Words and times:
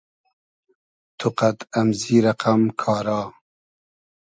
تو 1.17 1.27
قئد 1.39 1.57
امزی 1.79 2.17
رئقئم 2.25 2.61
کارا 2.81 3.21